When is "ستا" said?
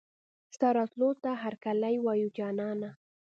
0.55-0.69